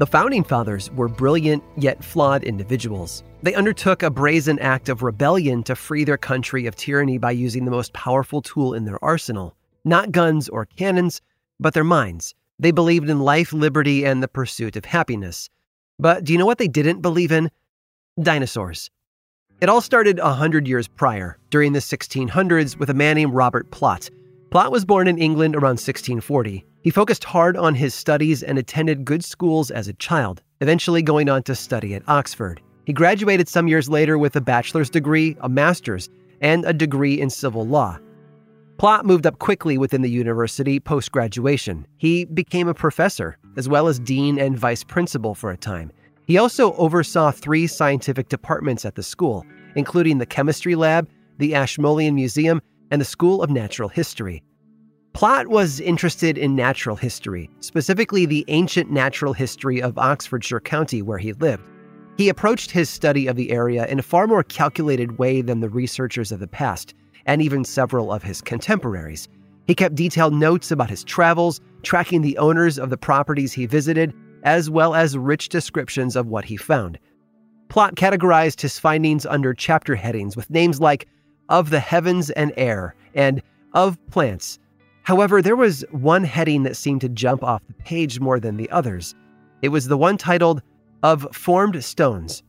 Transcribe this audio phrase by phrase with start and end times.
[0.00, 3.22] The Founding Fathers were brilliant yet flawed individuals.
[3.42, 7.66] They undertook a brazen act of rebellion to free their country of tyranny by using
[7.66, 9.54] the most powerful tool in their arsenal
[9.84, 11.20] not guns or cannons,
[11.58, 12.34] but their minds.
[12.58, 15.50] They believed in life, liberty, and the pursuit of happiness.
[15.98, 17.50] But do you know what they didn't believe in?
[18.18, 18.90] Dinosaurs.
[19.60, 23.70] It all started a hundred years prior, during the 1600s, with a man named Robert
[23.70, 24.08] Plot.
[24.50, 26.64] Plot was born in England around 1640.
[26.82, 31.28] He focused hard on his studies and attended good schools as a child, eventually going
[31.28, 32.62] on to study at Oxford.
[32.86, 36.08] He graduated some years later with a bachelor's degree, a master's,
[36.40, 37.98] and a degree in civil law.
[38.78, 41.86] Plot moved up quickly within the university post graduation.
[41.98, 45.92] He became a professor, as well as dean and vice principal for a time.
[46.26, 52.14] He also oversaw three scientific departments at the school, including the chemistry lab, the Ashmolean
[52.14, 54.42] Museum, and the School of Natural History.
[55.12, 61.18] Plot was interested in natural history, specifically the ancient natural history of Oxfordshire County where
[61.18, 61.64] he lived.
[62.16, 65.68] He approached his study of the area in a far more calculated way than the
[65.68, 66.94] researchers of the past,
[67.26, 69.28] and even several of his contemporaries.
[69.66, 74.14] He kept detailed notes about his travels, tracking the owners of the properties he visited,
[74.44, 76.98] as well as rich descriptions of what he found.
[77.68, 81.08] Plot categorized his findings under chapter headings with names like
[81.48, 83.42] Of the Heavens and Air and
[83.74, 84.58] Of Plants
[85.10, 88.70] However, there was one heading that seemed to jump off the page more than the
[88.70, 89.16] others.
[89.60, 90.62] It was the one titled
[91.02, 92.44] Of Formed Stones.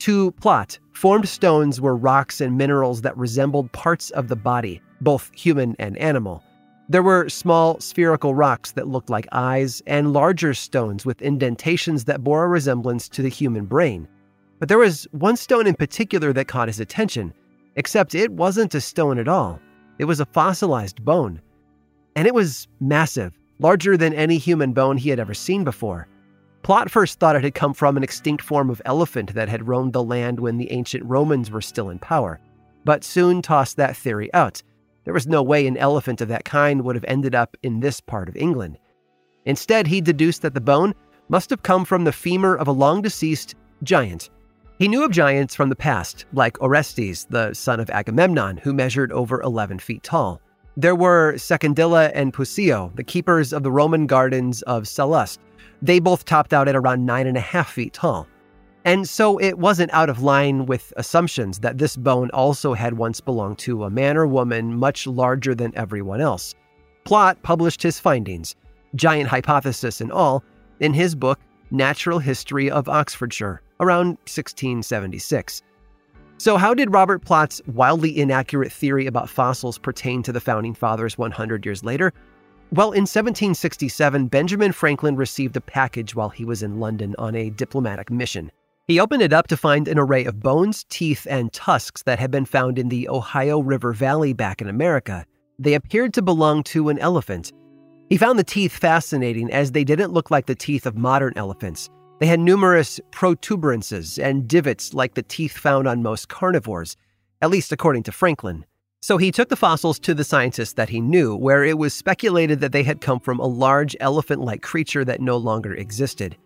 [0.00, 5.30] To plot, formed stones were rocks and minerals that resembled parts of the body, both
[5.32, 6.42] human and animal.
[6.88, 12.24] There were small spherical rocks that looked like eyes and larger stones with indentations that
[12.24, 14.08] bore a resemblance to the human brain.
[14.58, 17.32] But there was one stone in particular that caught his attention,
[17.76, 19.60] except it wasn't a stone at all.
[20.00, 21.40] It was a fossilized bone
[22.20, 26.06] and it was massive, larger than any human bone he had ever seen before.
[26.62, 29.94] Plot first thought it had come from an extinct form of elephant that had roamed
[29.94, 32.38] the land when the ancient Romans were still in power,
[32.84, 34.62] but soon tossed that theory out.
[35.04, 38.02] There was no way an elephant of that kind would have ended up in this
[38.02, 38.76] part of England.
[39.46, 40.94] Instead, he deduced that the bone
[41.30, 44.28] must have come from the femur of a long deceased giant.
[44.78, 49.10] He knew of giants from the past, like Orestes, the son of Agamemnon, who measured
[49.10, 50.42] over 11 feet tall.
[50.80, 55.38] There were Secundilla and Pusio, the keepers of the Roman gardens of Sallust.
[55.82, 58.26] They both topped out at around nine and a half feet tall.
[58.86, 63.20] And so it wasn't out of line with assumptions that this bone also had once
[63.20, 66.54] belonged to a man or woman much larger than everyone else.
[67.04, 68.56] Plot published his findings,
[68.94, 70.42] giant hypothesis and all,
[70.78, 71.38] in his book
[71.70, 75.60] Natural History of Oxfordshire, around 1676.
[76.40, 81.18] So, how did Robert Plot's wildly inaccurate theory about fossils pertain to the Founding Fathers
[81.18, 82.14] 100 years later?
[82.72, 87.50] Well, in 1767, Benjamin Franklin received a package while he was in London on a
[87.50, 88.50] diplomatic mission.
[88.88, 92.30] He opened it up to find an array of bones, teeth, and tusks that had
[92.30, 95.26] been found in the Ohio River Valley back in America.
[95.58, 97.52] They appeared to belong to an elephant.
[98.08, 101.90] He found the teeth fascinating as they didn't look like the teeth of modern elephants.
[102.20, 106.94] They had numerous protuberances and divots like the teeth found on most carnivores,
[107.40, 108.66] at least according to Franklin.
[109.00, 112.60] So he took the fossils to the scientists that he knew, where it was speculated
[112.60, 116.36] that they had come from a large elephant like creature that no longer existed.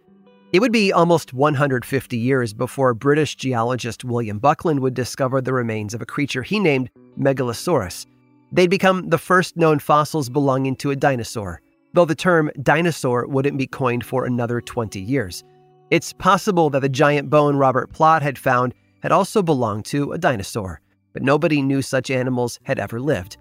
[0.52, 5.92] It would be almost 150 years before British geologist William Buckland would discover the remains
[5.92, 8.06] of a creature he named Megalosaurus.
[8.52, 11.60] They'd become the first known fossils belonging to a dinosaur,
[11.94, 15.42] though the term dinosaur wouldn't be coined for another 20 years.
[15.94, 18.74] It's possible that the giant bone Robert Plot had found
[19.04, 20.80] had also belonged to a dinosaur,
[21.12, 23.36] but nobody knew such animals had ever lived.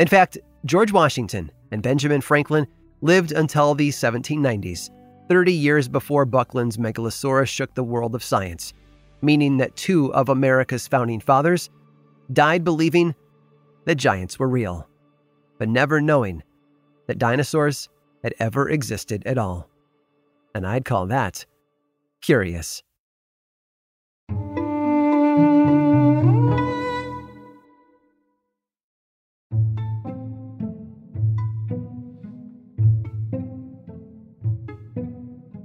[0.00, 2.66] In fact, George Washington and Benjamin Franklin
[3.00, 4.90] lived until the 1790s,
[5.28, 8.72] 30 years before Buckland's Megalosaurus shook the world of science,
[9.22, 11.70] meaning that two of America's founding fathers
[12.32, 13.14] died believing
[13.84, 14.88] that giants were real,
[15.58, 16.42] but never knowing
[17.06, 17.88] that dinosaurs
[18.24, 19.70] had ever existed at all.
[20.56, 21.46] And I'd call that
[22.24, 22.82] curious.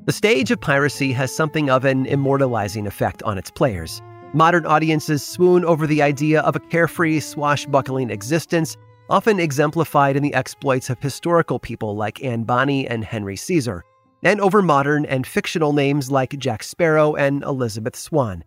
[0.05, 4.01] The stage of piracy has something of an immortalizing effect on its players.
[4.33, 8.75] Modern audiences swoon over the idea of a carefree, swashbuckling existence,
[9.09, 13.85] often exemplified in the exploits of historical people like Anne Bonny and Henry Caesar,
[14.23, 18.43] and over modern and fictional names like Jack Sparrow and Elizabeth Swann.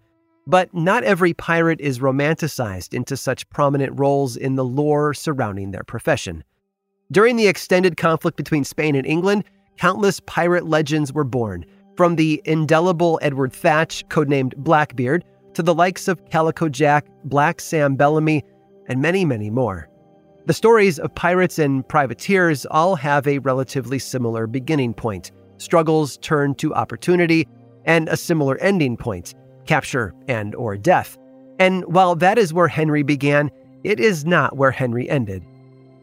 [0.46, 5.84] But not every pirate is romanticized into such prominent roles in the lore surrounding their
[5.84, 6.42] profession.
[7.10, 9.44] During the extended conflict between Spain and England,
[9.76, 11.64] countless pirate legends were born,
[11.96, 15.24] from the indelible Edward Thatch, codenamed Blackbeard,
[15.54, 18.42] to the likes of Calico Jack, Black Sam Bellamy,
[18.88, 19.88] and many, many more.
[20.46, 25.30] The stories of pirates and privateers all have a relatively similar beginning point
[25.62, 27.46] struggles turn to opportunity,
[27.84, 29.34] and a similar ending point
[29.66, 31.16] capture and or death.
[31.58, 33.50] And while that is where Henry began,
[33.84, 35.44] it is not where Henry ended.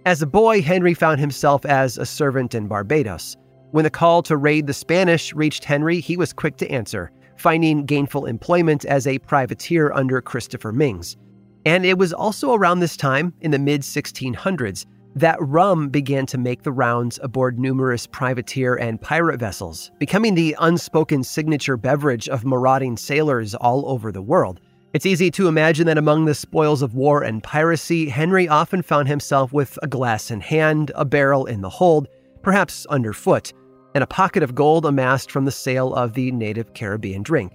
[0.06, 3.35] As a boy, Henry found himself as a servant in Barbados.
[3.71, 7.85] When the call to raid the Spanish reached Henry, he was quick to answer, finding
[7.85, 11.17] gainful employment as a privateer under Christopher Myngs.
[11.65, 14.85] And it was also around this time, in the mid 1600s,
[15.15, 20.56] that rum began to make the rounds aboard numerous privateer and pirate vessels, becoming the
[20.59, 24.59] unspoken signature beverage of marauding sailors all over the world.
[24.94, 29.07] It's easy to imagine that among the spoils of war and piracy, Henry often found
[29.07, 32.07] himself with a glass in hand, a barrel in the hold,
[32.41, 33.53] perhaps underfoot,
[33.94, 37.53] and a pocket of gold amassed from the sale of the native Caribbean drink.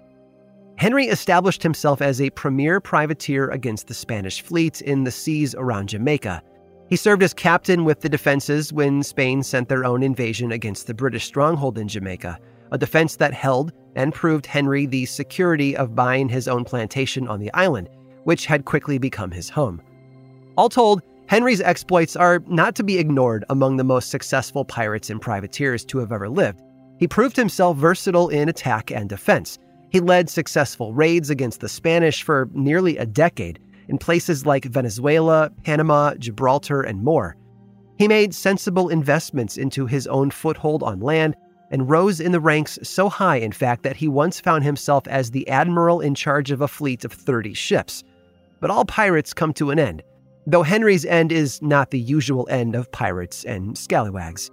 [0.76, 5.88] Henry established himself as a premier privateer against the Spanish fleet in the seas around
[5.88, 6.42] Jamaica.
[6.88, 10.94] He served as captain with the defenses when Spain sent their own invasion against the
[10.94, 12.38] British stronghold in Jamaica,
[12.72, 17.40] a defense that held and proved Henry the security of buying his own plantation on
[17.40, 17.88] the island,
[18.25, 19.81] which had quickly become his home.
[20.56, 25.20] All told, Henry's exploits are not to be ignored among the most successful pirates and
[25.20, 26.60] privateers to have ever lived.
[26.98, 29.58] He proved himself versatile in attack and defense.
[29.90, 33.58] He led successful raids against the Spanish for nearly a decade
[33.88, 37.36] in places like Venezuela, Panama, Gibraltar, and more.
[37.98, 41.36] He made sensible investments into his own foothold on land
[41.70, 45.31] and rose in the ranks so high, in fact, that he once found himself as
[45.31, 48.02] the admiral in charge of a fleet of 30 ships.
[48.60, 50.02] But all pirates come to an end
[50.46, 54.50] though Henry's end is not the usual end of pirates and scallywags.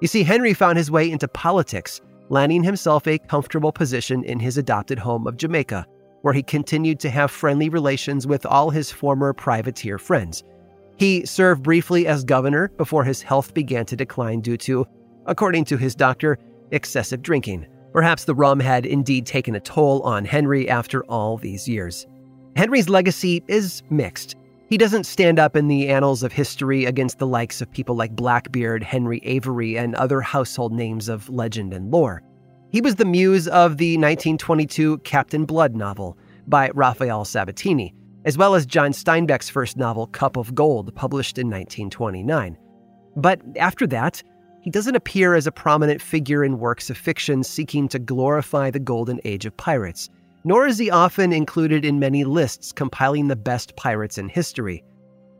[0.00, 4.58] You see, Henry found his way into politics, landing himself a comfortable position in his
[4.58, 5.86] adopted home of Jamaica,
[6.22, 10.42] where he continued to have friendly relations with all his former privateer friends.
[10.96, 14.86] He served briefly as governor before his health began to decline due to,
[15.26, 16.38] according to his doctor,
[16.70, 17.66] excessive drinking.
[17.92, 22.06] Perhaps the rum had indeed taken a toll on Henry after all these years.
[22.56, 24.36] Henry's legacy is mixed.
[24.68, 28.16] He doesn't stand up in the annals of history against the likes of people like
[28.16, 32.22] Blackbeard, Henry Avery, and other household names of legend and lore.
[32.70, 38.54] He was the muse of the 1922 Captain Blood novel by Rafael Sabatini, as well
[38.54, 42.58] as John Steinbeck's first novel, Cup of Gold, published in 1929.
[43.16, 44.22] But after that,
[44.62, 48.80] he doesn't appear as a prominent figure in works of fiction seeking to glorify the
[48.80, 50.10] golden age of pirates
[50.46, 54.84] nor is he often included in many lists compiling the best pirates in history.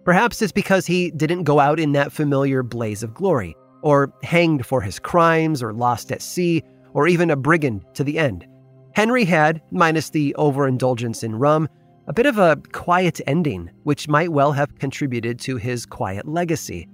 [0.04, 4.66] Perhaps it's because he didn't go out in that familiar blaze of glory, or hanged
[4.66, 6.60] for his crimes, or lost at sea,
[6.96, 8.46] or even a brigand to the end.
[8.94, 11.68] Henry had, minus the overindulgence in rum,
[12.06, 16.88] a bit of a quiet ending, which might well have contributed to his quiet legacy.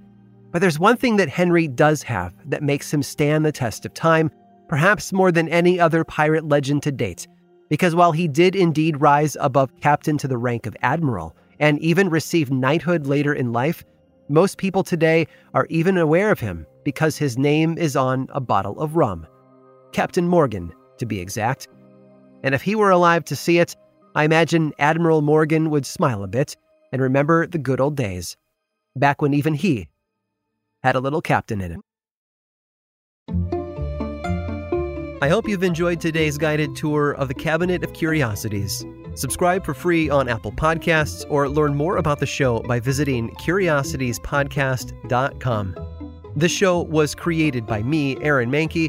[0.51, 3.95] But there's one thing that Henry does have that makes him stand the test of
[3.95, 4.33] time,
[4.69, 7.29] perhaps more than any other pirate legend to date,
[7.71, 12.11] because while he did indeed rise above captain to the rank of admiral and even
[12.11, 13.85] receive knighthood later in life,
[14.29, 18.81] most people today are even aware of him because his name is on a bottle
[18.81, 19.29] of rum.
[19.93, 21.69] Captain Morgan, to be exact.
[22.43, 23.77] And if he were alive to see it,
[24.15, 26.57] I imagine Admiral Morgan would smile a bit
[26.93, 28.37] and remember the good old days,
[28.97, 29.89] back when even he
[30.83, 31.83] had a little captain in him.
[35.23, 38.85] I hope you've enjoyed today's guided tour of the Cabinet of Curiosities.
[39.15, 45.77] Subscribe for free on Apple Podcasts or learn more about the show by visiting curiositiespodcast.com.
[46.35, 48.89] This show was created by me, Aaron Mahnke,